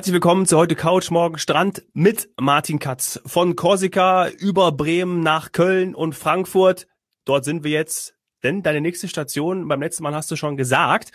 [0.00, 3.20] Herzlich willkommen zu heute Couch, morgen Strand mit Martin Katz.
[3.26, 6.86] Von Korsika über Bremen nach Köln und Frankfurt.
[7.26, 11.12] Dort sind wir jetzt, denn deine nächste Station, beim letzten Mal hast du schon gesagt,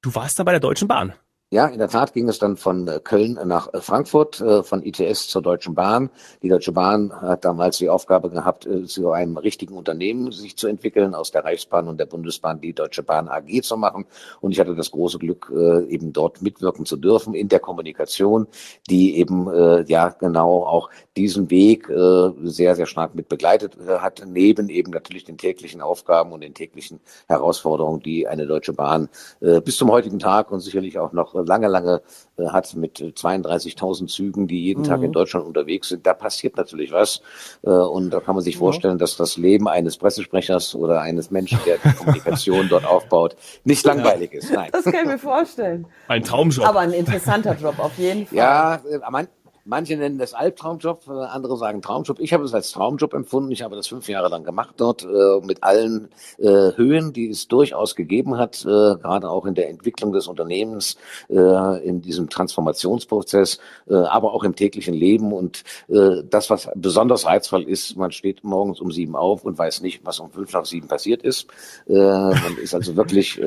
[0.00, 1.12] du warst da bei der Deutschen Bahn.
[1.52, 4.82] Ja, in der Tat ging es dann von äh, Köln nach äh, Frankfurt, äh, von
[4.82, 6.08] ITS zur Deutschen Bahn.
[6.42, 11.14] Die Deutsche Bahn hat damals die Aufgabe gehabt, zu einem richtigen Unternehmen sich zu entwickeln,
[11.14, 14.06] aus der Reichsbahn und der Bundesbahn die Deutsche Bahn AG zu machen.
[14.40, 15.52] Und ich hatte das große Glück,
[15.88, 18.46] eben dort mitwirken zu dürfen in der Kommunikation,
[18.88, 19.48] die eben
[19.86, 25.38] ja genau auch diesen Weg sehr, sehr stark mit begleitet hat, neben eben natürlich den
[25.38, 29.08] täglichen Aufgaben und den täglichen Herausforderungen, die eine Deutsche Bahn
[29.40, 32.02] bis zum heutigen Tag und sicherlich auch noch lange, lange
[32.36, 34.86] äh, hat mit 32.000 Zügen, die jeden mhm.
[34.86, 35.12] Tag in mhm.
[35.12, 36.06] Deutschland unterwegs sind.
[36.06, 37.22] Da passiert natürlich was.
[37.62, 41.58] Äh, und da kann man sich vorstellen, dass das Leben eines Pressesprechers oder eines Menschen,
[41.66, 44.52] der die Kommunikation dort aufbaut, nicht langweilig ist.
[44.52, 44.70] Nein.
[44.72, 45.86] Das kann ich mir vorstellen.
[46.08, 46.66] Ein Traumjob.
[46.66, 48.38] Aber ein interessanter Job auf jeden Fall.
[48.38, 49.28] Ja, äh, man,
[49.64, 52.18] Manche nennen das Albtraumjob, äh, andere sagen Traumjob.
[52.18, 53.52] Ich habe es als Traumjob empfunden.
[53.52, 57.46] Ich habe das fünf Jahre lang gemacht dort äh, mit allen äh, Höhen, die es
[57.46, 60.96] durchaus gegeben hat, äh, gerade auch in der Entwicklung des Unternehmens,
[61.28, 65.32] äh, in diesem Transformationsprozess, äh, aber auch im täglichen Leben.
[65.32, 70.04] Und das, was besonders reizvoll ist, man steht morgens um sieben auf und weiß nicht,
[70.04, 71.46] was um fünf nach sieben passiert ist.
[71.86, 73.40] man ist also wirklich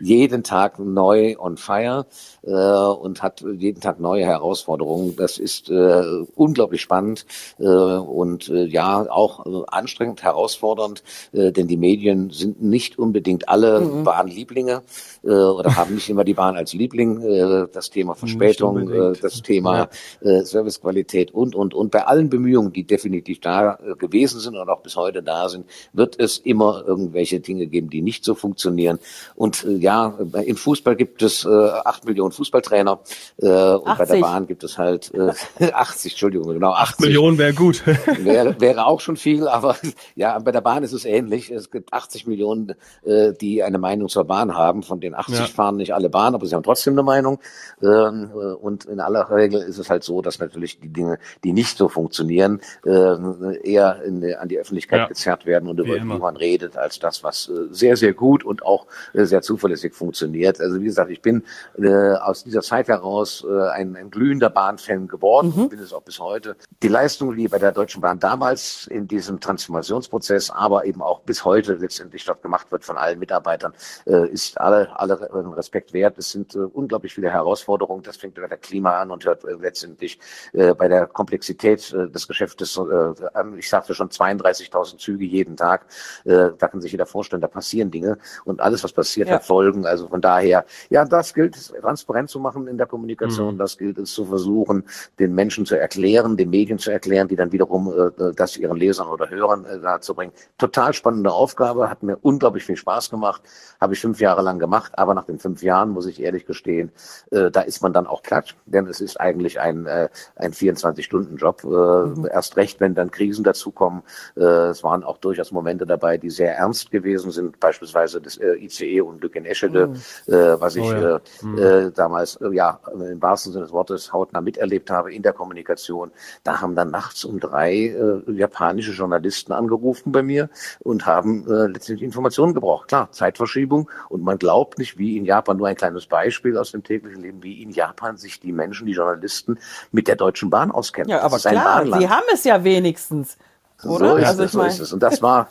[0.00, 2.06] jeden Tag neu on fire
[2.42, 5.16] und hat jeden Tag neue Herausforderungen.
[5.16, 7.26] Das ist ist äh, unglaublich spannend
[7.58, 11.02] äh, und äh, ja auch äh, anstrengend, herausfordernd,
[11.32, 14.04] äh, denn die Medien sind nicht unbedingt alle mhm.
[14.04, 14.82] Bahnlieblinge
[15.22, 17.22] äh, oder haben nicht immer die Bahn als Liebling.
[17.22, 19.88] Äh, das Thema Verspätung, äh, das Thema
[20.20, 24.68] äh, Servicequalität und und und bei allen Bemühungen, die definitiv da äh, gewesen sind und
[24.68, 28.98] auch bis heute da sind, wird es immer irgendwelche Dinge geben, die nicht so funktionieren.
[29.34, 33.00] Und äh, ja, im Fußball gibt es äh, acht Millionen Fußballtrainer
[33.38, 33.98] äh, und 80.
[33.98, 35.32] bei der Bahn gibt es halt äh,
[35.72, 36.72] 80, Entschuldigung, genau.
[36.72, 37.86] 80 8 Millionen wäre gut.
[38.24, 39.76] wäre, wäre auch schon viel, aber
[40.14, 41.50] ja, bei der Bahn ist es ähnlich.
[41.50, 42.74] Es gibt 80 Millionen,
[43.04, 44.82] äh, die eine Meinung zur Bahn haben.
[44.82, 45.46] Von den 80 ja.
[45.46, 47.38] fahren nicht alle Bahn, aber sie haben trotzdem eine Meinung.
[47.82, 51.52] Ähm, äh, und in aller Regel ist es halt so, dass natürlich die Dinge, die
[51.52, 55.06] nicht so funktionieren, äh, eher in, an die Öffentlichkeit ja.
[55.06, 58.64] gezerrt werden und über die man redet, als das, was äh, sehr, sehr gut und
[58.64, 60.60] auch äh, sehr zuverlässig funktioniert.
[60.60, 61.44] Also wie gesagt, ich bin
[61.78, 65.68] äh, aus dieser Zeit heraus äh, ein, ein glühender Bahnfan geworden geworden mhm.
[65.68, 66.56] bin es auch bis heute.
[66.82, 71.44] Die Leistung, die bei der Deutschen Bahn damals in diesem Transformationsprozess, aber eben auch bis
[71.44, 73.72] heute letztendlich dort gemacht wird von allen Mitarbeitern,
[74.06, 76.18] äh, ist alle, alle Respekt wert.
[76.18, 78.02] Es sind äh, unglaublich viele Herausforderungen.
[78.02, 80.18] Das fängt bei der Klima an und hört äh, letztendlich
[80.52, 83.58] äh, bei der Komplexität äh, des Geschäftes äh, an.
[83.58, 85.86] Ich sagte schon 32.000 Züge jeden Tag.
[86.24, 89.36] Äh, da kann sich jeder vorstellen, da passieren Dinge und alles, was passiert, ja.
[89.36, 89.86] hat Folgen.
[89.86, 93.54] Also von daher, ja, das gilt transparent zu machen in der Kommunikation.
[93.54, 93.58] Mhm.
[93.58, 94.84] Das gilt es zu versuchen,
[95.18, 99.08] den Menschen zu erklären, den Medien zu erklären, die dann wiederum äh, das ihren Lesern
[99.08, 100.32] oder Hörern äh, dazu bringen.
[100.58, 103.42] Total spannende Aufgabe, hat mir unglaublich viel Spaß gemacht,
[103.80, 106.92] habe ich fünf Jahre lang gemacht, aber nach den fünf Jahren muss ich ehrlich gestehen,
[107.30, 111.64] äh, da ist man dann auch platt, denn es ist eigentlich ein, äh, ein 24-Stunden-Job.
[111.64, 112.28] Äh, mhm.
[112.30, 114.02] Erst recht, wenn dann Krisen dazukommen.
[114.36, 118.54] Äh, es waren auch durchaus Momente dabei, die sehr ernst gewesen sind, beispielsweise das äh,
[118.54, 119.94] ICE-Unglück in Eschede, mhm.
[120.32, 121.16] äh, was ich oh ja.
[121.16, 121.58] äh, mhm.
[121.58, 126.10] äh, damals, äh, ja, im wahrsten Sinne des Wortes hautnah miterlebt habe in der Kommunikation.
[126.44, 130.48] Da haben dann nachts um drei äh, japanische Journalisten angerufen bei mir
[130.80, 132.88] und haben äh, letztendlich Informationen gebraucht.
[132.88, 136.82] Klar, Zeitverschiebung und man glaubt nicht, wie in Japan, nur ein kleines Beispiel aus dem
[136.82, 139.58] täglichen Leben, wie in Japan sich die Menschen, die Journalisten
[139.92, 141.10] mit der Deutschen Bahn auskennen.
[141.10, 143.36] Ja, aber klar, sie haben es ja wenigstens.
[143.84, 144.10] Oder?
[144.10, 144.92] So ist, also es, so ist es.
[144.92, 145.48] Und das war,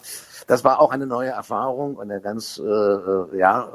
[0.47, 3.69] das war auch eine neue Erfahrung und eine ganz, äh, äh ja,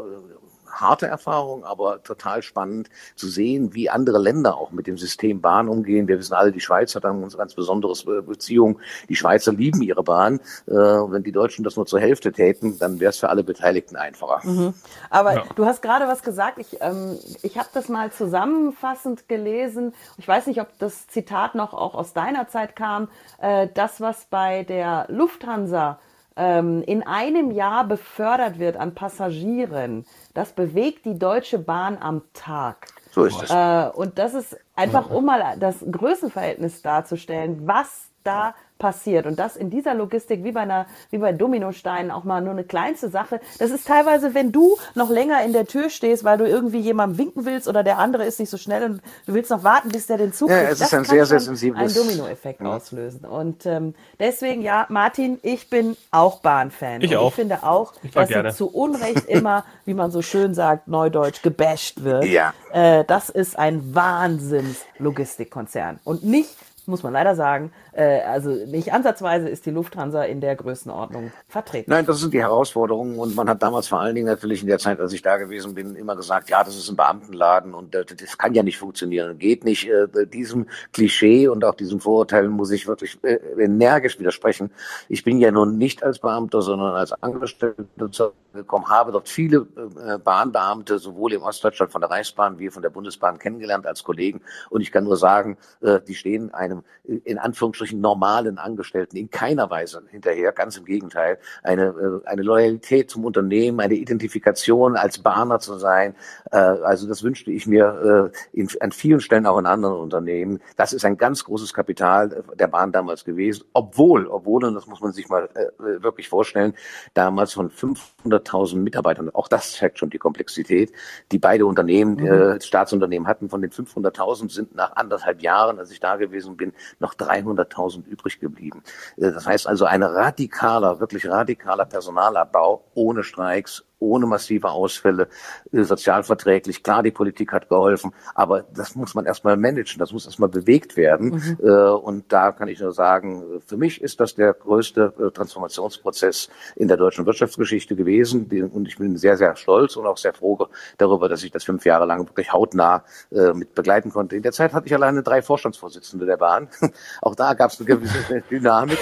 [0.81, 5.69] harte Erfahrung, aber total spannend zu sehen, wie andere Länder auch mit dem System Bahn
[5.69, 6.09] umgehen.
[6.09, 8.79] Wir wissen alle, die Schweiz hat eine ganz, ganz besondere äh, Beziehung.
[9.09, 10.41] Die Schweizer lieben ihre Bahn.
[10.67, 13.97] Äh, wenn die Deutschen das nur zur Hälfte täten, dann wäre es für alle Beteiligten
[13.97, 14.41] einfacher.
[14.47, 14.75] Mhm.
[15.11, 15.45] Aber ja.
[15.55, 16.59] du hast gerade was gesagt.
[16.59, 19.95] Ich, ähm, ich habe das mal zusammenfassend gelesen.
[20.19, 23.09] Ich weiß nicht, ob das Zitat noch auch aus deiner Zeit kam.
[23.41, 25.99] Äh, das, was bei der Lufthansa
[26.37, 30.05] ähm, in einem Jahr befördert wird an Passagieren,
[30.35, 32.89] das bewegt die Deutsche Bahn am Tag.
[33.11, 33.51] So ist es.
[33.51, 39.27] Äh, und das ist einfach, um mal das Größenverhältnis darzustellen, was da passiert.
[39.27, 42.65] Und das in dieser Logistik, wie bei einer, wie bei Dominosteinen, auch mal nur eine
[42.65, 43.41] kleinste Sache.
[43.59, 47.19] Das ist teilweise, wenn du noch länger in der Tür stehst, weil du irgendwie jemandem
[47.19, 50.09] winken willst oder der andere ist nicht so schnell und du willst noch warten, bis
[50.09, 51.97] der den Zug ja, es ist ein sehr, sehr sensibles.
[51.97, 52.77] Ein Dominoeffekt ja.
[52.77, 53.25] auslösen.
[53.25, 57.01] Und ähm, deswegen, ja, Martin, ich bin auch Bahnfan.
[57.01, 57.29] Ich und auch.
[57.29, 58.51] Ich finde auch, ich dass gerne.
[58.51, 62.25] sie zu Unrecht immer, wie man so schön sagt, neudeutsch gebasht wird.
[62.25, 62.53] Ja.
[62.73, 66.01] Äh, das ist ein Wahnsinns-Logistikkonzern.
[66.05, 66.51] Und nicht
[66.87, 67.73] muss man leider sagen.
[67.93, 71.91] Äh, also nicht ansatzweise ist die Lufthansa in der Größenordnung vertreten.
[71.91, 74.79] Nein, das sind die Herausforderungen und man hat damals vor allen Dingen natürlich in der
[74.79, 78.05] Zeit, als ich da gewesen bin, immer gesagt, ja, das ist ein Beamtenladen und äh,
[78.05, 79.89] das kann ja nicht funktionieren, geht nicht.
[79.89, 84.71] Äh, diesem Klischee und auch diesem Vorurteil muss ich wirklich äh, energisch widersprechen.
[85.09, 90.19] Ich bin ja nun nicht als Beamter, sondern als Angestellter gekommen, habe dort viele äh,
[90.19, 94.41] Bahnbeamte sowohl im Ostdeutschland von der Reichsbahn wie von der Bundesbahn kennengelernt als Kollegen
[94.71, 96.85] und ich kann nur sagen, äh, die stehen einem einem
[97.25, 100.53] in Anführungsstrichen normalen Angestellten in keiner Weise hinterher.
[100.53, 101.39] Ganz im Gegenteil.
[101.63, 106.15] Eine, äh, eine Loyalität zum Unternehmen, eine Identifikation als Bahner zu sein.
[106.51, 110.61] Äh, also das wünschte ich mir äh, in, an vielen Stellen auch in anderen Unternehmen.
[110.77, 113.65] Das ist ein ganz großes Kapital der Bahn damals gewesen.
[113.75, 115.49] Obwohl, obwohl, und das muss man sich mal
[115.79, 116.75] wirklich vorstellen,
[117.13, 120.93] damals von 500.000 Mitarbeitern, auch das zeigt schon die Komplexität,
[121.33, 122.61] die beide Unternehmen, mhm.
[122.61, 123.49] Staatsunternehmen hatten.
[123.49, 128.07] Von den 500.000 sind nach anderthalb Jahren, als ich da gewesen bin, bin, noch 300.000
[128.07, 128.83] übrig geblieben.
[129.17, 135.29] Äh, das heißt also ein radikaler, wirklich radikaler Personalabbau ohne Streiks, ohne massive Ausfälle,
[135.73, 136.83] äh, sozialverträglich.
[136.83, 140.97] Klar, die Politik hat geholfen, aber das muss man erstmal managen, das muss erstmal bewegt
[140.97, 141.31] werden.
[141.31, 141.59] Mhm.
[141.63, 146.49] Äh, und da kann ich nur sagen, für mich ist das der größte äh, Transformationsprozess
[146.77, 148.45] in der deutschen Wirtschaftsgeschichte gewesen.
[148.73, 150.69] Und ich bin sehr, sehr stolz und auch sehr froh
[150.99, 154.37] darüber, dass ich das fünf Jahre lang wirklich hautnah mit begleiten konnte.
[154.37, 156.69] In der Zeit hatte ich alleine drei Vorstandsvorsitzende der Bahn.
[157.23, 158.99] Auch da gab es eine gewisse Dynamik.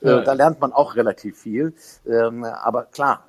[0.00, 1.74] Da lernt man auch relativ viel.
[2.06, 3.24] Ähm, aber klar,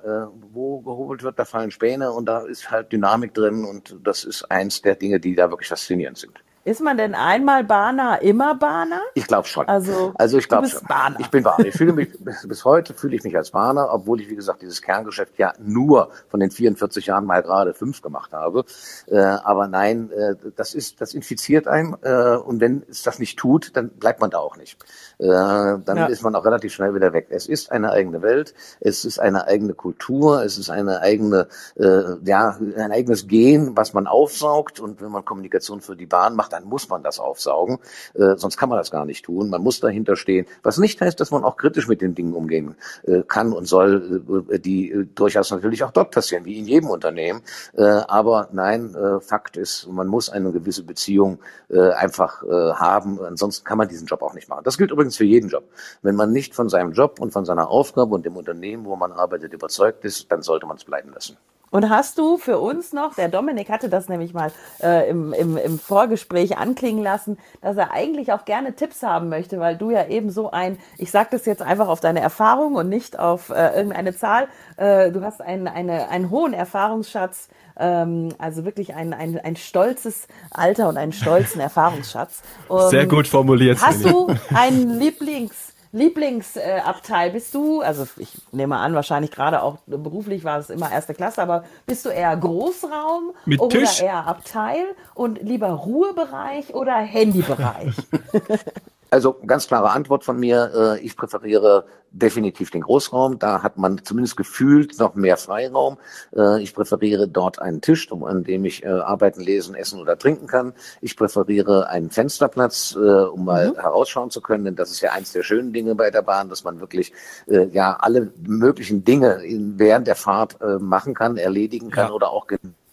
[0.52, 4.50] wo geholt wird, da fallen Späne und da ist halt Dynamik drin und das ist
[4.50, 6.42] eins der Dinge, die da wirklich faszinierend sind.
[6.68, 9.00] Ist man denn einmal Bahner, immer Bahner?
[9.14, 9.66] Ich glaube schon.
[9.68, 10.82] Also, also ich glaube schon.
[10.86, 11.18] Bahner.
[11.18, 11.64] Ich bin Bahner.
[11.64, 14.82] Ich fühle mich, bis heute fühle ich mich als Bahner, obwohl ich, wie gesagt, dieses
[14.82, 18.66] Kerngeschäft ja nur von den 44 Jahren mal gerade fünf gemacht habe.
[19.06, 21.96] Äh, aber nein, äh, das ist, das infiziert einen.
[22.02, 24.76] Äh, und wenn es das nicht tut, dann bleibt man da auch nicht.
[25.18, 26.06] Äh, dann ja.
[26.06, 27.28] ist man auch relativ schnell wieder weg.
[27.30, 28.54] Es ist eine eigene Welt.
[28.80, 30.42] Es ist eine eigene Kultur.
[30.42, 34.80] Es ist eine eigene, äh, ja, ein eigenes Gen, was man aufsaugt.
[34.80, 37.78] Und wenn man Kommunikation für die Bahn macht, dann muss man das aufsaugen,
[38.14, 39.50] äh, sonst kann man das gar nicht tun.
[39.50, 42.76] Man muss dahinter stehen, was nicht heißt, dass man auch kritisch mit den Dingen umgehen
[43.04, 46.90] äh, kann und soll, äh, die äh, durchaus natürlich auch dort passieren, wie in jedem
[46.90, 47.42] Unternehmen.
[47.76, 51.38] Aber nein, Fakt ist, man muss eine gewisse Beziehung
[51.70, 54.62] einfach haben, ansonsten kann man diesen Job auch nicht machen.
[54.64, 55.64] Das gilt übrigens für jeden Job.
[56.02, 59.12] Wenn man nicht von seinem Job und von seiner Aufgabe und dem Unternehmen, wo man
[59.12, 61.36] arbeitet, überzeugt ist, dann sollte man es bleiben lassen.
[61.70, 64.50] Und hast du für uns noch, der Dominik hatte das nämlich mal
[64.82, 69.60] äh, im, im, im Vorgespräch anklingen lassen, dass er eigentlich auch gerne Tipps haben möchte,
[69.60, 72.88] weil du ja eben so ein, ich sage das jetzt einfach auf deine Erfahrung und
[72.88, 78.64] nicht auf äh, irgendeine Zahl, äh, du hast einen, eine, einen hohen Erfahrungsschatz, ähm, also
[78.64, 82.42] wirklich ein, ein, ein stolzes Alter und einen stolzen Erfahrungsschatz.
[82.68, 83.78] Um, Sehr gut formuliert.
[83.80, 90.44] Hast du einen Lieblings- Lieblingsabteil bist du, also ich nehme an, wahrscheinlich gerade auch beruflich
[90.44, 94.02] war es immer erste Klasse, aber bist du eher Großraum Mit oder Tisch?
[94.02, 97.94] eher Abteil und lieber Ruhebereich oder Handybereich?
[99.10, 100.70] Also ganz klare Antwort von mir.
[100.74, 103.38] Äh, ich präferiere definitiv den Großraum.
[103.38, 105.98] Da hat man zumindest gefühlt noch mehr Freiraum.
[106.36, 110.46] Äh, ich präferiere dort einen Tisch, an dem ich äh, arbeiten, lesen, essen oder trinken
[110.46, 110.74] kann.
[111.00, 113.74] Ich präferiere einen Fensterplatz, um mal mhm.
[113.76, 114.64] herausschauen zu können.
[114.64, 117.12] Denn das ist ja eins der schönen Dinge bei der Bahn, dass man wirklich
[117.46, 119.42] ja alle möglichen Dinge
[119.76, 122.12] während der Fahrt machen kann, erledigen kann ja.
[122.12, 122.46] oder auch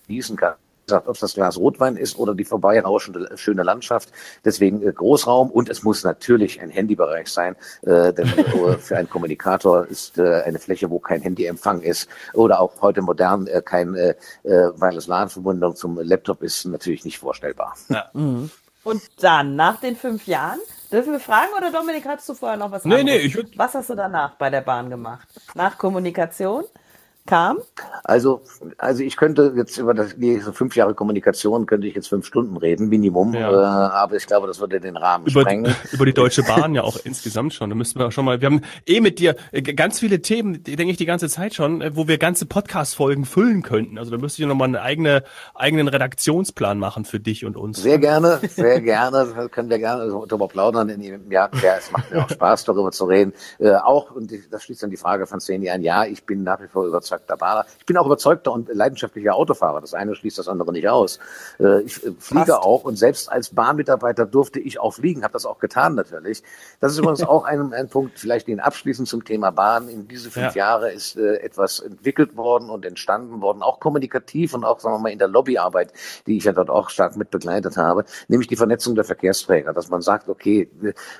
[0.07, 0.55] genießen kann
[0.85, 4.09] gesagt, ob das Glas Rotwein ist oder die vorbeirauschende schöne Landschaft.
[4.43, 9.09] Deswegen äh, Großraum und es muss natürlich ein Handybereich sein, äh, denn äh, für einen
[9.09, 13.95] Kommunikator ist äh, eine Fläche, wo kein Handyempfang ist oder auch heute modern äh, kein
[13.95, 17.75] äh, äh Wireless LAN-Verbindung zum Laptop ist natürlich nicht vorstellbar.
[17.89, 18.05] Ja.
[18.13, 18.49] Mhm.
[18.83, 20.59] Und dann, nach den fünf Jahren,
[20.91, 23.33] dürfen wir fragen oder Dominik, hast du vorher noch was nee, anderes?
[23.35, 25.27] Nee, ich Was hast du danach bei der Bahn gemacht?
[25.55, 26.65] Nach Kommunikation?
[27.25, 27.57] Kam?
[28.03, 28.41] Also,
[28.77, 32.57] also ich könnte jetzt über das, die fünf Jahre Kommunikation könnte ich jetzt fünf Stunden
[32.57, 33.33] reden, Minimum.
[33.33, 33.51] Ja.
[33.51, 35.75] Äh, aber ich glaube, das würde den Rahmen über, sprengen.
[35.91, 37.69] Über die Deutsche Bahn ja auch insgesamt schon.
[37.69, 40.63] Da müssten wir auch schon mal, wir haben eh mit dir äh, ganz viele Themen,
[40.63, 43.97] denke ich, die ganze Zeit schon, äh, wo wir ganze Podcast-Folgen füllen könnten.
[43.97, 45.23] Also da müsste ich nochmal einen eigene,
[45.55, 47.81] eigenen Redaktionsplan machen für dich und uns.
[47.81, 49.33] Sehr gerne, sehr gerne.
[49.35, 50.89] Das können wir gerne darüber plaudern.
[51.29, 53.33] Ja, ja, es macht mir auch Spaß, darüber zu reden.
[53.59, 56.61] Äh, auch, und das schließt dann die Frage von Szene ein, ja, ich bin nach
[56.61, 57.65] wie vor überzeugter Bahner.
[57.79, 59.81] Ich bin auch überzeugter und leidenschaftlicher Autofahrer.
[59.81, 61.19] Das eine schließt das andere nicht aus.
[61.59, 62.63] Äh, ich äh, fliege Fast.
[62.63, 66.43] auch und selbst als Bahnmitarbeiter durfte ich auch fliegen, habe das auch getan natürlich.
[66.79, 69.89] Das ist übrigens auch ein, ein Punkt, vielleicht den abschließend zum Thema Bahn.
[69.89, 70.65] In diese fünf ja.
[70.65, 74.99] Jahre ist äh, etwas entwickelt worden und entstanden worden, auch kommunikativ und auch, sagen wir
[74.99, 75.93] mal, in der Lobbyarbeit,
[76.27, 79.89] die ich ja dort auch stark mit begleitet habe, nämlich die Vernetzung der Verkehrsträger, dass
[79.89, 80.69] man sagt, okay,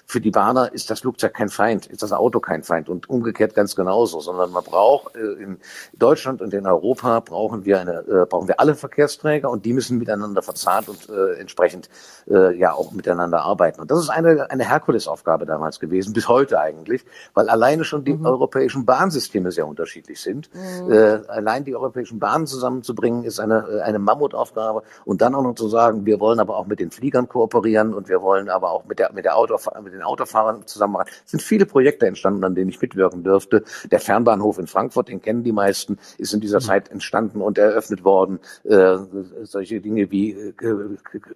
[0.06, 3.56] für die Bahner ist das Flugzeug kein Feind, ist das Auto kein Feind und umgekehrt
[3.56, 5.58] ganz genauso, sondern man braucht äh, in
[5.94, 9.98] Deutschland und in Europa brauchen wir eine, äh, brauchen wir alle Verkehrsträger und die müssen
[9.98, 11.90] miteinander verzahnt und äh, entsprechend
[12.30, 13.82] äh, ja auch miteinander arbeiten.
[13.82, 18.14] Und das ist eine, eine Herkulesaufgabe damals gewesen, bis heute eigentlich, weil alleine schon die
[18.14, 18.26] mhm.
[18.26, 20.50] europäischen Bahnsysteme sehr unterschiedlich sind.
[20.54, 20.92] Mhm.
[20.92, 24.84] Äh, allein die europäischen Bahnen zusammenzubringen, ist eine, eine Mammutaufgabe.
[25.06, 28.10] Und dann auch noch zu sagen, wir wollen aber auch mit den Fliegern kooperieren und
[28.10, 31.10] wir wollen aber auch mit, der, mit, der Autof mit den Autofahrern zusammen machen.
[31.26, 33.64] Es sind viele Projekte entstanden, an denen ich mitwirken dürfte.
[33.92, 35.75] Der Fernbahnhof in Frankfurt, den kennen die meisten,
[36.18, 36.64] ist in dieser mhm.
[36.64, 38.40] Zeit entstanden und eröffnet worden.
[38.64, 38.98] Äh,
[39.44, 40.54] solche Dinge wie äh,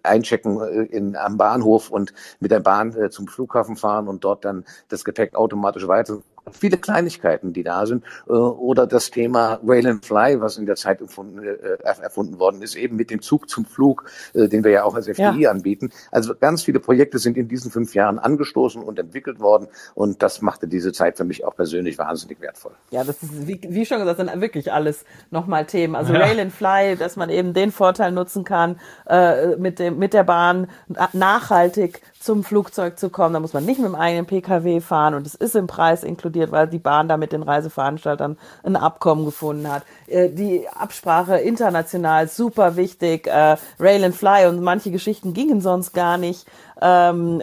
[0.03, 4.45] Einchecken äh, in, am Bahnhof und mit der Bahn äh, zum Flughafen fahren und dort
[4.45, 8.03] dann das Gepäck automatisch weiter viele Kleinigkeiten, die da sind.
[8.27, 12.61] Äh, oder das Thema Rail and Fly, was in der Zeit erfunden, äh, erfunden worden
[12.61, 15.51] ist, eben mit dem Zug zum Flug, äh, den wir ja auch als FDI ja.
[15.51, 15.91] anbieten.
[16.11, 19.67] Also ganz viele Projekte sind in diesen fünf Jahren angestoßen und entwickelt worden.
[19.95, 22.73] Und das machte diese Zeit für mich auch persönlich wahnsinnig wertvoll.
[22.91, 25.95] Ja, das ist, wie, wie schon gesagt, sind wirklich alles nochmal Themen.
[25.95, 26.19] Also ja.
[26.19, 30.23] Rail and Fly, dass man eben den Vorteil nutzen kann, äh, mit, dem, mit der
[30.23, 30.67] Bahn
[31.13, 33.33] nachhaltig zum Flugzeug zu kommen.
[33.33, 36.51] Da muss man nicht mit dem eigenen Pkw fahren und es ist im Preis inkludiert,
[36.51, 39.83] weil die Bahn da mit den Reiseveranstaltern ein Abkommen gefunden hat.
[40.07, 43.27] Äh, die Absprache international super wichtig.
[43.27, 46.45] Äh, Rail and Fly und manche Geschichten gingen sonst gar nicht.
[46.81, 47.41] Ähm,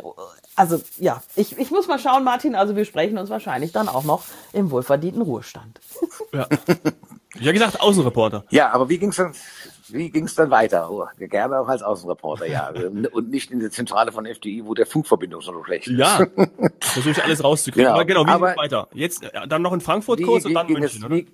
[0.56, 2.54] also ja, ich, ich muss mal schauen, Martin.
[2.54, 5.80] Also wir sprechen uns wahrscheinlich dann auch noch im wohlverdienten Ruhestand.
[6.32, 6.46] Ja.
[7.38, 8.44] Ja gesagt, Außenreporter.
[8.50, 9.34] Ja, aber wie ging's dann?
[9.88, 10.90] Wie ging es dann weiter?
[10.90, 12.72] Oh, gerne auch als Außenreporter, ja.
[13.12, 15.98] Und nicht in der Zentrale von FDI, wo der Funkverbindung so schlecht ist.
[15.98, 16.26] Ja,
[16.80, 17.86] versuche ich alles rauszukriegen.
[17.86, 17.94] Genau.
[17.94, 18.88] Aber genau, wie Aber ging weiter?
[18.92, 21.16] Jetzt äh, dann noch in Frankfurt kurz und dann München, es, oder?
[21.16, 21.26] Wie,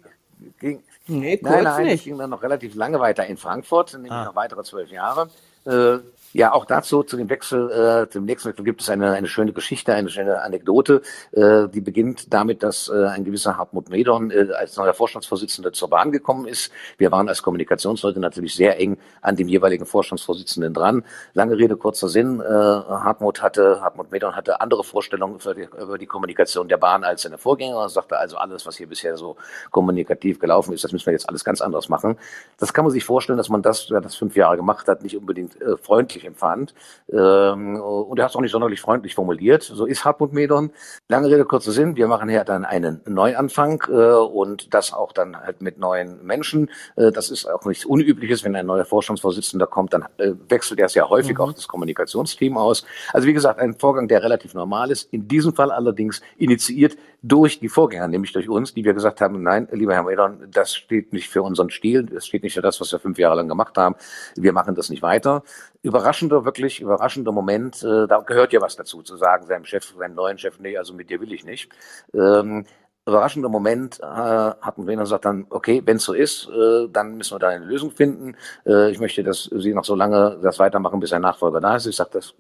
[0.63, 1.95] ging, nee, kurz nein, nein, nicht.
[1.97, 4.25] es ging dann noch relativ lange weiter in Frankfurt, nämlich ah.
[4.25, 5.29] noch weitere zwölf Jahre.
[5.67, 5.99] Äh,
[6.35, 9.53] ja, auch dazu, zu dem Wechsel, äh, zum nächsten Wechsel gibt es eine, eine schöne
[9.53, 11.03] Geschichte, eine schöne Anekdote,
[11.33, 15.91] äh, die beginnt damit, dass äh, ein gewisser Hartmut Medon äh, als neuer Vorstandsvorsitzender zur
[15.91, 16.73] Bahn gekommen ist.
[16.97, 21.05] Wir waren als Kommunikationsleute natürlich sehr eng an dem jeweiligen Vorstandsvorsitzenden dran.
[21.35, 22.41] Lange Rede, kurzer Sinn.
[22.41, 27.05] Äh, Hartmut hatte, Hartmut Medon hatte andere Vorstellungen für die, über die Kommunikation der Bahn
[27.05, 27.83] als seine Vorgänger.
[27.83, 29.37] Er sagte also, alles, was hier bisher so
[29.71, 32.17] kommunikativ gelaufen ist, das müssen wir jetzt alles ganz anders machen.
[32.59, 35.17] Das kann man sich vorstellen, dass man das, wer das fünf Jahre gemacht hat, nicht
[35.17, 36.75] unbedingt äh, freundlich freundlich empfand.
[37.13, 39.63] Ähm, und er hat es auch nicht sonderlich freundlich formuliert.
[39.63, 40.71] So ist Hartmut Medon.
[41.09, 41.97] Lange Rede, kurzer Sinn.
[41.97, 46.71] Wir machen hier dann einen Neuanfang äh, und das auch dann halt mit neuen Menschen.
[46.97, 48.45] Äh, das ist auch nichts Unübliches.
[48.45, 51.45] Wenn ein neuer Vorstandsvorsitzender kommt, dann äh, wechselt er sehr häufig mhm.
[51.45, 52.85] auch das Kommunikationsteam aus.
[53.13, 55.13] Also wie gesagt, ein Vorgang, der relativ normal ist.
[55.13, 59.43] In diesem Fall allerdings initiiert durch die Vorgänger, nämlich durch uns, die wir gesagt haben,
[59.43, 62.81] nein, lieber Herr Medon, das steht nicht für unseren Stil, das steht nicht für das,
[62.81, 63.97] was wir fünf Jahre lang gemacht haben.
[64.37, 65.43] Wir machen das nicht weiter.
[65.83, 70.15] Überraschender, wirklich überraschender Moment, äh, da gehört ja was dazu, zu sagen, seinem Chef, seinem
[70.15, 71.71] neuen Chef, nee, also mit dir will ich nicht.
[72.15, 72.65] Ähm,
[73.05, 77.17] überraschender Moment äh, hatten wir dann gesagt dann, okay, wenn es so ist, äh, dann
[77.17, 78.37] müssen wir da eine Lösung finden.
[78.65, 81.87] Äh, ich möchte, dass Sie noch so lange das weitermachen, bis ein Nachfolger da ist.
[81.87, 82.35] Ich sage, das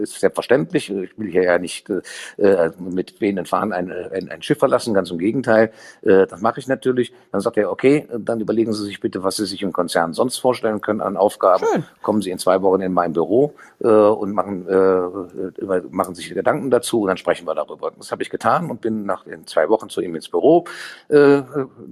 [0.00, 0.90] ist selbstverständlich.
[0.90, 1.90] Ich will hier ja nicht
[2.38, 5.70] äh, mit wehenden Fahnen ein, ein, ein Schiff verlassen, ganz im Gegenteil.
[6.00, 7.12] Äh, das mache ich natürlich.
[7.30, 10.38] Dann sagt er, okay, dann überlegen Sie sich bitte, was Sie sich im Konzern sonst
[10.38, 11.66] vorstellen können an Aufgaben.
[11.70, 11.84] Schön.
[12.00, 16.32] Kommen Sie in zwei Wochen in mein Büro äh, und machen, äh, über, machen sich
[16.32, 17.92] Gedanken dazu und dann sprechen wir darüber.
[17.98, 20.64] Das habe ich getan und bin nach in zwei Wochen zu ihm ins Büro
[21.08, 21.42] äh,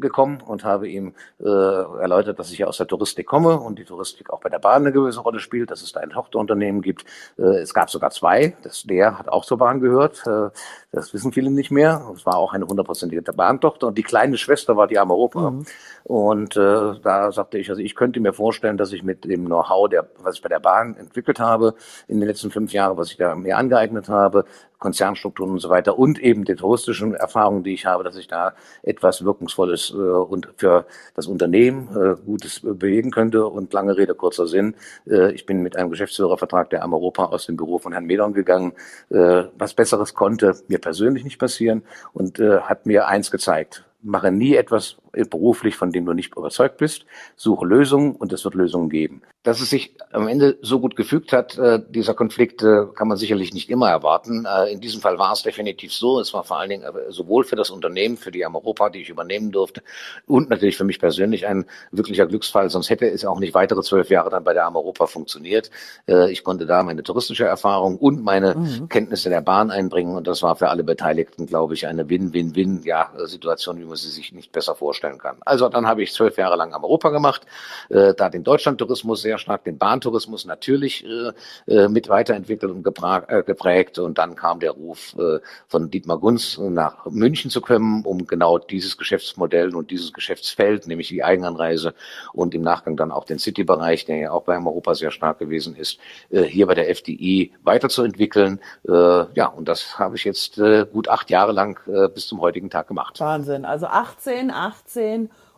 [0.00, 3.84] gekommen und habe ihm äh, erläutert, dass ich ja aus der Touristik komme und die
[3.84, 7.04] Touristik auch bei der Bahn eine gewisse Rolle spielt, dass es da ein Tochterunternehmen gibt.
[7.38, 8.56] Äh, es gab sogar zwei.
[8.62, 10.26] Das, der hat auch zur Bahn gehört.
[10.26, 10.50] Äh,
[10.92, 12.08] das wissen viele nicht mehr.
[12.14, 15.50] Es war auch eine hundertprozentige Bahntochter und die kleine Schwester war die Ameropa.
[15.50, 15.66] Mhm.
[16.04, 19.88] Und äh, da sagte ich, also ich könnte mir vorstellen, dass ich mit dem Know-how,
[19.88, 21.74] der, was ich bei der Bahn entwickelt habe,
[22.06, 24.44] in den letzten fünf Jahren, was ich da mir angeeignet habe,
[24.84, 28.52] Konzernstrukturen und so weiter und eben die touristischen Erfahrungen, die ich habe, dass ich da
[28.82, 33.46] etwas Wirkungsvolles äh, und für das Unternehmen äh, Gutes bewegen könnte.
[33.46, 34.74] Und lange Rede, kurzer Sinn.
[35.08, 38.74] Äh, ich bin mit einem Geschäftsführervertrag der Europa aus dem Büro von Herrn Medon gegangen.
[39.08, 44.30] Äh, was Besseres konnte mir persönlich nicht passieren und äh, hat mir eins gezeigt mache
[44.30, 44.98] nie etwas
[45.30, 47.06] beruflich, von dem du nicht überzeugt bist.
[47.36, 49.22] Suche Lösungen und es wird Lösungen geben.
[49.42, 53.18] Dass es sich am Ende so gut gefügt hat, äh, dieser Konflikt, äh, kann man
[53.18, 54.46] sicherlich nicht immer erwarten.
[54.46, 56.18] Äh, in diesem Fall war es definitiv so.
[56.18, 59.52] Es war vor allen Dingen sowohl für das Unternehmen, für die Ameuropa, die ich übernehmen
[59.52, 59.82] durfte,
[60.26, 62.70] und natürlich für mich persönlich ein wirklicher Glücksfall.
[62.70, 65.70] Sonst hätte es auch nicht weitere zwölf Jahre dann bei der Ameuropa funktioniert.
[66.06, 68.88] Ich konnte da meine touristische Erfahrung und meine mhm.
[68.88, 70.16] Kenntnisse der Bahn einbringen.
[70.16, 74.52] Und das war für alle Beteiligten, glaube ich, eine Win-Win-Win-Situation, wie man sie sich nicht
[74.52, 75.36] besser vorstellen kann.
[75.44, 77.42] Also dann habe ich zwölf Jahre lang Ameuropa gemacht,
[77.88, 81.32] da den Deutschlandtourismus sehr stark den Bahntourismus natürlich äh,
[81.66, 82.86] äh, mit weiterentwickelt und
[83.28, 83.98] äh, geprägt.
[83.98, 88.58] Und dann kam der Ruf äh, von Dietmar Gunz nach München zu kommen, um genau
[88.58, 91.94] dieses Geschäftsmodell und dieses Geschäftsfeld, nämlich die Eigenanreise
[92.32, 95.76] und im Nachgang dann auch den City-Bereich, der ja auch bei Europa sehr stark gewesen
[95.76, 95.98] ist,
[96.30, 98.60] äh, hier bei der FDI weiterzuentwickeln.
[98.88, 98.92] Äh,
[99.34, 102.70] ja, und das habe ich jetzt äh, gut acht Jahre lang äh, bis zum heutigen
[102.70, 103.20] Tag gemacht.
[103.20, 103.64] Wahnsinn.
[103.64, 104.93] Also 18, 18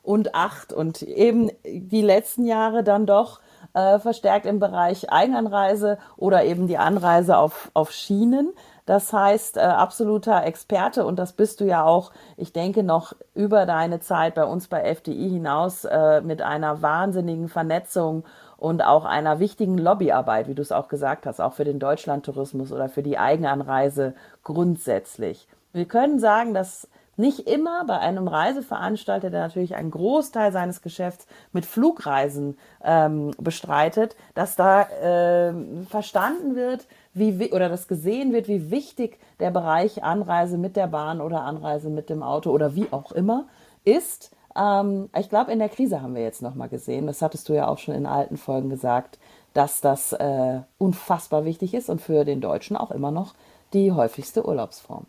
[0.02, 3.40] und 8 und eben die letzten Jahre dann doch
[3.74, 8.52] äh, verstärkt im Bereich Eigenanreise oder eben die Anreise auf, auf Schienen.
[8.86, 13.66] Das heißt, äh, absoluter Experte und das bist du ja auch, ich denke, noch über
[13.66, 18.24] deine Zeit bei uns bei FDI hinaus äh, mit einer wahnsinnigen Vernetzung
[18.56, 22.72] und auch einer wichtigen Lobbyarbeit, wie du es auch gesagt hast, auch für den Deutschlandtourismus
[22.72, 24.14] oder für die Eigenanreise
[24.44, 25.48] grundsätzlich.
[25.72, 31.26] Wir können sagen, dass nicht immer bei einem Reiseveranstalter, der natürlich einen Großteil seines Geschäfts
[31.52, 35.54] mit Flugreisen ähm, bestreitet, dass da äh,
[35.88, 41.20] verstanden wird, wie oder das gesehen wird, wie wichtig der Bereich Anreise mit der Bahn
[41.20, 43.46] oder Anreise mit dem Auto oder wie auch immer
[43.84, 44.30] ist.
[44.54, 47.68] Ähm, ich glaube, in der Krise haben wir jetzt nochmal gesehen, das hattest du ja
[47.68, 49.18] auch schon in alten Folgen gesagt,
[49.54, 53.34] dass das äh, unfassbar wichtig ist und für den Deutschen auch immer noch
[53.72, 55.06] die häufigste Urlaubsform.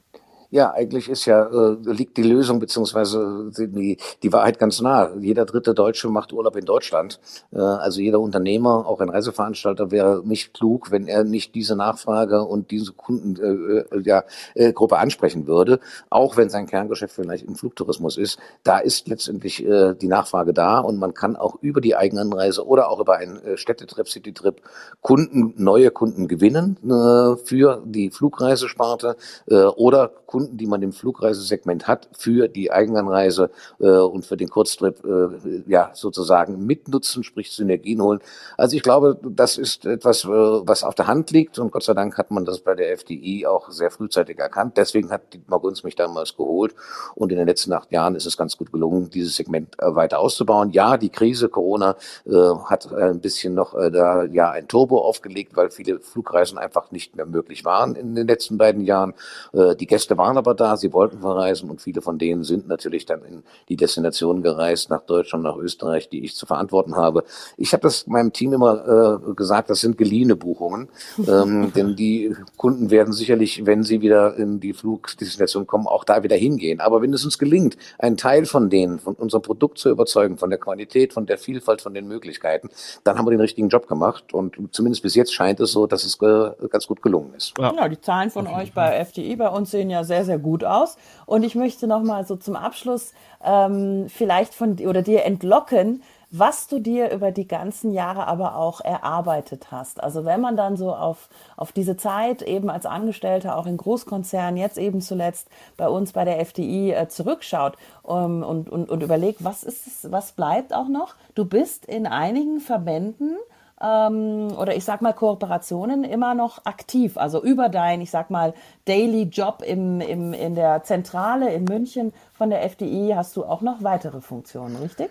[0.50, 5.14] Ja, eigentlich ist ja, äh, liegt die Lösung beziehungsweise die, die Wahrheit ganz nah.
[5.20, 7.20] Jeder dritte Deutsche macht Urlaub in Deutschland.
[7.52, 12.44] Äh, also jeder Unternehmer, auch ein Reiseveranstalter, wäre nicht klug, wenn er nicht diese Nachfrage
[12.44, 14.24] und diese Kundengruppe äh, ja,
[14.56, 15.82] äh, Gruppe ansprechen würde.
[16.10, 18.40] Auch wenn sein Kerngeschäft vielleicht im Flugtourismus ist.
[18.64, 22.90] Da ist letztendlich äh, die Nachfrage da und man kann auch über die Eigenanreise oder
[22.90, 24.62] auch über einen äh, Städtetrip, Citytrip
[25.02, 29.18] Kunden, neue Kunden gewinnen äh, für die Flugreisesparte
[29.50, 34.38] äh, oder Kunden Kunden, die man im Flugreisesegment hat, für die Eigenanreise äh, und für
[34.38, 38.20] den Kurztrip äh, ja sozusagen mitnutzen, sprich Synergien holen.
[38.56, 41.96] Also ich glaube, das ist etwas, äh, was auf der Hand liegt und Gott sei
[41.96, 44.78] Dank hat man das bei der FDI auch sehr frühzeitig erkannt.
[44.78, 46.76] Deswegen hat Dietmar Gunz mich damals geholt
[47.16, 50.20] und in den letzten acht Jahren ist es ganz gut gelungen, dieses Segment äh, weiter
[50.20, 50.70] auszubauen.
[50.70, 51.96] Ja, die Krise Corona
[52.28, 52.32] äh,
[52.66, 57.16] hat ein bisschen noch äh, da ja ein Turbo aufgelegt, weil viele Flugreisen einfach nicht
[57.16, 59.16] mehr möglich waren in den letzten beiden Jahren.
[59.54, 63.06] Die Gäste waren waren aber da, sie wollten verreisen und viele von denen sind natürlich
[63.06, 67.24] dann in die Destination gereist, nach Deutschland, nach Österreich, die ich zu verantworten habe.
[67.56, 70.90] Ich habe das meinem Team immer äh, gesagt, das sind geliehene Buchungen,
[71.28, 76.24] ähm, denn die Kunden werden sicherlich, wenn sie wieder in die Flugdestination kommen, auch da
[76.24, 76.82] wieder hingehen.
[76.82, 80.50] Aber wenn es uns gelingt, einen Teil von denen, von unserem Produkt zu überzeugen, von
[80.50, 82.70] der Qualität, von der Vielfalt, von den Möglichkeiten,
[83.06, 86.04] dann haben wir den richtigen Job gemacht und zumindest bis jetzt scheint es so, dass
[86.04, 87.54] es äh, ganz gut gelungen ist.
[87.58, 90.40] Ja, ja die Zahlen von euch bei FDI bei uns sehen ja sehr sehr, sehr
[90.40, 90.98] gut aus.
[91.26, 96.02] Und ich möchte noch mal so zum Abschluss ähm, vielleicht von oder dir entlocken,
[96.32, 100.04] was du dir über die ganzen Jahre aber auch erarbeitet hast.
[100.04, 104.58] Also wenn man dann so auf, auf diese Zeit eben als Angestellter auch in Großkonzernen,
[104.58, 109.44] jetzt eben zuletzt bei uns bei der FDI äh, zurückschaut um, und, und, und überlegt,
[109.44, 111.16] was ist es, was bleibt auch noch?
[111.36, 113.38] Du bist in einigen Verbänden
[113.82, 117.18] ähm, oder ich sag mal Kooperationen immer noch aktiv.
[117.18, 118.54] Also über dein, ich sag mal,
[118.86, 123.62] Daily Job im, im, in der Zentrale in München von der FDI hast du auch
[123.62, 125.10] noch weitere Funktionen, richtig?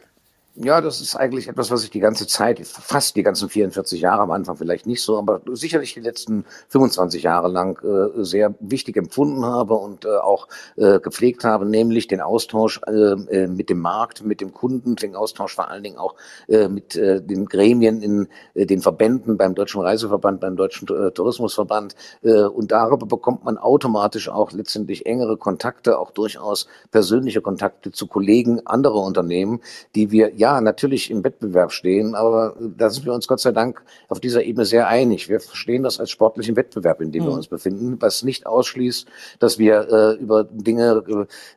[0.59, 4.23] Ja, das ist eigentlich etwas, was ich die ganze Zeit, fast die ganzen 44 Jahre
[4.23, 8.97] am Anfang vielleicht nicht so, aber sicherlich die letzten 25 Jahre lang äh, sehr wichtig
[8.97, 13.81] empfunden habe und äh, auch äh, gepflegt habe, nämlich den Austausch äh, äh mit dem
[13.81, 16.15] Markt, mit dem Kunden, den Austausch vor allen Dingen auch
[16.49, 21.95] äh, mit den Gremien in den Verbänden, beim Deutschen Reiseverband, beim Deutschen Tourismusverband.
[22.23, 28.67] Und darüber bekommt man automatisch auch letztendlich engere Kontakte, auch durchaus persönliche Kontakte zu Kollegen
[28.67, 29.61] anderer Unternehmen,
[29.95, 33.51] die wir ja ja, natürlich im Wettbewerb stehen, aber da sind wir uns Gott sei
[33.51, 35.29] Dank auf dieser Ebene sehr einig.
[35.29, 37.29] Wir verstehen das als sportlichen Wettbewerb, in dem mhm.
[37.29, 39.09] wir uns befinden, was nicht ausschließt,
[39.41, 41.03] dass wir äh, über Dinge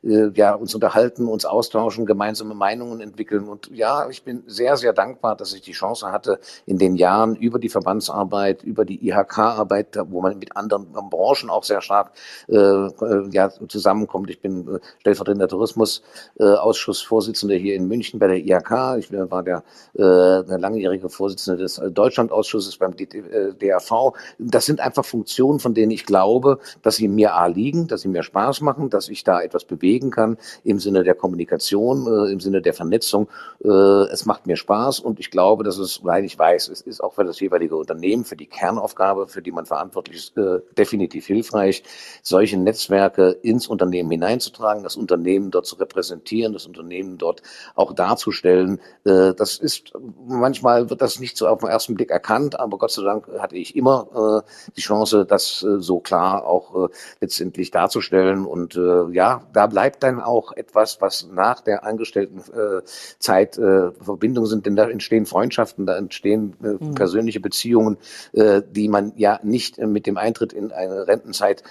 [0.02, 3.48] äh, ja, uns unterhalten, uns austauschen, gemeinsame Meinungen entwickeln.
[3.48, 7.36] Und ja, ich bin sehr, sehr dankbar, dass ich die Chance hatte, in den Jahren
[7.36, 12.14] über die Verbandsarbeit, über die IHK-Arbeit, wo man mit anderen Branchen auch sehr stark
[12.48, 14.32] äh, äh ja, zusammenkommt.
[14.32, 18.79] Ich bin äh, stellvertretender Tourismusausschussvorsitzender hier in München bei der IHK.
[18.98, 19.64] Ich war der,
[19.94, 20.00] äh,
[20.44, 24.14] der langjährige Vorsitzende des Deutschlandausschusses beim DRV.
[24.38, 28.08] Das sind einfach Funktionen, von denen ich glaube, dass sie mir A liegen, dass sie
[28.08, 32.40] mir Spaß machen, dass ich da etwas bewegen kann im Sinne der Kommunikation, äh, im
[32.40, 33.28] Sinne der Vernetzung.
[33.64, 37.02] Äh, es macht mir Spaß und ich glaube, dass es, weil ich weiß, es ist
[37.02, 41.26] auch für das jeweilige Unternehmen, für die Kernaufgabe, für die man verantwortlich ist, äh, definitiv
[41.28, 41.84] hilfreich,
[42.22, 47.42] solche Netzwerke ins Unternehmen hineinzutragen, das Unternehmen dort zu repräsentieren, das Unternehmen dort
[47.76, 48.69] auch darzustellen.
[49.06, 49.94] Äh, das ist,
[50.28, 53.56] manchmal wird das nicht so auf den ersten Blick erkannt, aber Gott sei Dank hatte
[53.56, 56.90] ich immer äh, die Chance, das äh, so klar auch
[57.22, 58.46] letztendlich darzustellen.
[58.46, 58.80] Und
[59.12, 65.26] ja, da bleibt dann auch etwas, was nach der Angestelltenzeit Verbindungen sind, denn da entstehen
[65.26, 66.96] Freundschaften, da entstehen mhm.
[66.96, 67.98] persönliche Beziehungen,
[68.34, 71.64] die man ja nicht mit dem Eintritt in eine Rentenzeit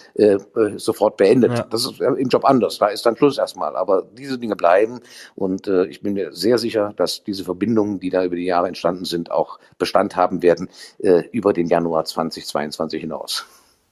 [0.76, 1.58] sofort beendet.
[1.58, 1.66] Ja.
[1.68, 2.78] Das ist im Job anders.
[2.78, 3.76] Da ist dann Schluss erstmal.
[3.76, 5.00] Aber diese Dinge bleiben.
[5.34, 9.04] Und ich bin mir sehr sicher, dass diese Verbindungen, die da über die Jahre entstanden
[9.04, 13.46] sind, auch Bestand haben werden äh, über den Januar 2022 hinaus.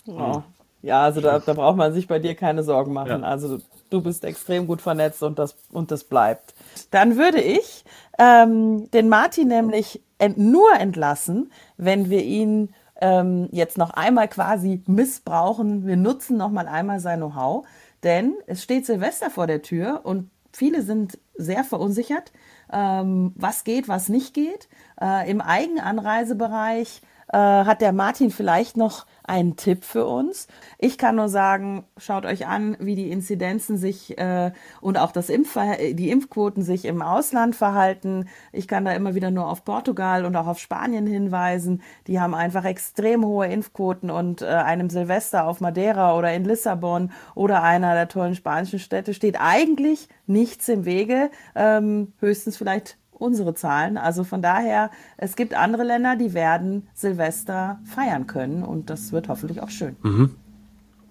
[0.07, 0.43] Oh.
[0.83, 3.23] Ja, also da, da braucht man sich bei dir keine Sorgen machen.
[3.23, 3.29] Ja.
[3.29, 3.59] Also
[3.91, 6.55] du bist extrem gut vernetzt und das, und das bleibt.
[6.91, 7.85] Dann würde ich
[8.19, 14.83] ähm, den Martin nämlich ent nur entlassen, wenn wir ihn ähm, jetzt noch einmal quasi
[14.87, 15.87] missbrauchen.
[15.87, 17.67] Wir nutzen noch mal einmal sein Know-how,
[18.03, 22.33] denn es steht Silvester vor der Tür und viele sind sehr verunsichert,
[22.69, 24.69] was geht, was nicht geht.
[25.01, 27.01] Äh, Im Eigenanreisebereich
[27.33, 30.47] äh, hat der Martin vielleicht noch einen Tipp für uns.
[30.79, 35.31] Ich kann nur sagen, schaut euch an, wie die Inzidenzen sich äh, und auch das
[35.31, 35.59] Impf
[35.93, 38.29] die Impfquoten sich im Ausland verhalten.
[38.53, 41.83] Ich kann da immer wieder nur auf Portugal und auch auf Spanien hinweisen.
[42.07, 47.11] Die haben einfach extrem hohe Impfquoten und äh, einem Silvester auf Madeira oder in Lissabon
[47.35, 51.31] oder einer der tollen spanischen Städte steht eigentlich nichts im Wege.
[51.55, 53.97] Ähm, höchstens vielleicht unsere Zahlen.
[53.97, 59.29] Also von daher, es gibt andere Länder, die werden Silvester feiern können und das wird
[59.29, 59.97] hoffentlich auch schön.
[60.03, 60.35] Mhm.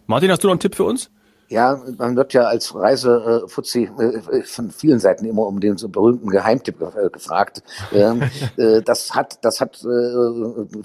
[0.08, 1.12] Martin, hast du noch einen Tipp für uns?
[1.48, 6.30] Ja, man wird ja als Reisefuzzi äh, von vielen Seiten immer um den so berühmten
[6.30, 7.62] Geheimtipp äh, gefragt.
[7.94, 8.24] Ähm,
[8.58, 9.86] äh, das hat, das hat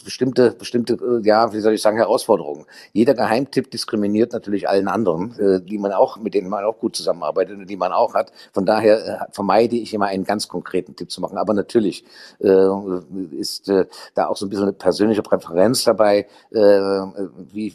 [0.04, 2.66] bestimmte, bestimmte, ja, wie soll ich sagen, Herausforderungen.
[2.92, 7.58] Jeder Geheimtipp diskriminiert natürlich allen anderen, die man auch, mit denen man auch gut zusammenarbeitet
[7.58, 8.32] und die man auch hat.
[8.52, 11.38] Von daher vermeide ich immer einen ganz konkreten Tipp zu machen.
[11.38, 12.04] Aber natürlich
[12.38, 13.72] ist
[14.14, 16.26] da auch so ein bisschen eine persönliche Präferenz dabei.
[16.50, 17.74] Wie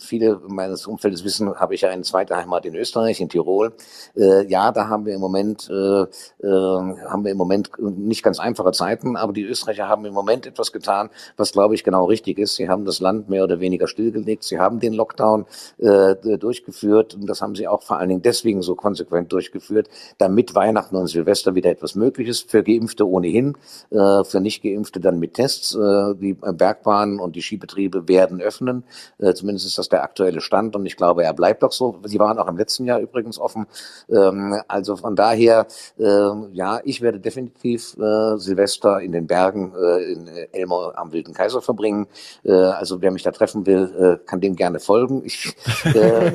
[0.00, 3.72] viele meines Umfeldes wissen, habe ich ja einen zweiten zweite Heimat in Österreich, in Tirol.
[4.16, 6.06] Äh, ja, da haben wir im Moment äh, äh,
[6.46, 10.72] haben wir im Moment nicht ganz einfache Zeiten, aber die Österreicher haben im Moment etwas
[10.72, 12.54] getan, was glaube ich genau richtig ist.
[12.56, 14.44] Sie haben das Land mehr oder weniger stillgelegt.
[14.44, 15.46] Sie haben den Lockdown
[15.78, 20.54] äh, durchgeführt und das haben sie auch vor allen Dingen deswegen so konsequent durchgeführt, damit
[20.54, 22.50] Weihnachten und Silvester wieder etwas möglich ist.
[22.50, 23.56] Für Geimpfte ohnehin,
[23.90, 25.74] äh, für Nicht-Geimpfte dann mit Tests.
[25.74, 28.84] Äh, die Bergbahnen und die Skibetriebe werden öffnen.
[29.18, 31.98] Äh, zumindest ist das der aktuelle Stand und ich glaube, er bleibt auch so.
[32.12, 33.66] Sie waren auch im letzten Jahr übrigens offen.
[34.10, 35.66] Ähm, also von daher,
[35.98, 41.32] äh, ja, ich werde definitiv äh, Silvester in den Bergen äh, in Elmau am Wilden
[41.32, 42.06] Kaiser verbringen.
[42.44, 45.22] Äh, also wer mich da treffen will, äh, kann dem gerne folgen.
[45.24, 46.32] Ich äh,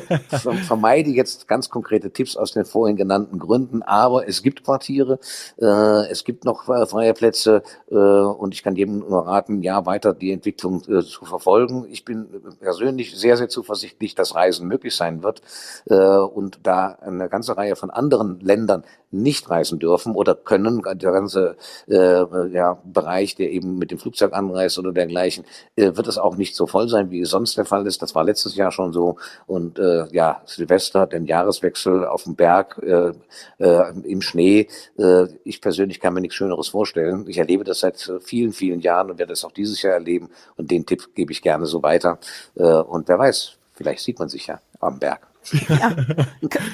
[0.65, 5.19] vermeide jetzt ganz konkrete Tipps aus den vorhin genannten Gründen, aber es gibt Quartiere,
[5.61, 7.61] äh, es gibt noch freie Plätze
[7.91, 11.85] äh, und ich kann jedem nur raten, ja, weiter die Entwicklung äh, zu verfolgen.
[11.87, 12.27] Ich bin
[12.59, 17.75] persönlich sehr, sehr zuversichtlich, dass Reisen möglich sein wird äh, und da eine ganze Reihe
[17.75, 21.55] von anderen Ländern nicht reisen dürfen oder können, der ganze
[21.87, 26.35] äh, ja, Bereich, der eben mit dem Flugzeug anreist oder dergleichen, äh, wird es auch
[26.35, 28.01] nicht so voll sein, wie es sonst der Fall ist.
[28.01, 29.17] Das war letztes Jahr schon so.
[29.45, 33.13] Und äh, ja, Silvester, den Jahreswechsel auf dem Berg, äh,
[33.59, 34.67] äh, im Schnee.
[34.97, 37.25] Äh, ich persönlich kann mir nichts Schöneres vorstellen.
[37.27, 40.29] Ich erlebe das seit vielen, vielen Jahren und werde es auch dieses Jahr erleben.
[40.57, 42.19] Und den Tipp gebe ich gerne so weiter.
[42.55, 45.27] Äh, und wer weiß, vielleicht sieht man sich ja am Berg.
[45.69, 45.95] Ja,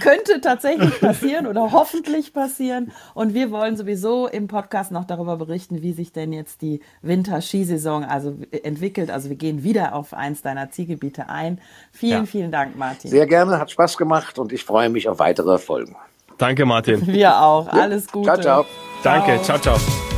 [0.01, 2.91] könnte tatsächlich passieren oder hoffentlich passieren.
[3.13, 8.03] Und wir wollen sowieso im Podcast noch darüber berichten, wie sich denn jetzt die Winterskisaison
[8.03, 9.11] also entwickelt.
[9.11, 11.59] Also wir gehen wieder auf eins deiner Zielgebiete ein.
[11.91, 12.25] Vielen, ja.
[12.25, 13.09] vielen Dank, Martin.
[13.09, 15.95] Sehr gerne, hat Spaß gemacht und ich freue mich auf weitere Folgen.
[16.37, 17.05] Danke, Martin.
[17.07, 17.67] Wir auch.
[17.67, 18.25] Alles Gute.
[18.25, 18.65] Ciao, ciao.
[19.03, 20.12] Danke, ciao, ciao.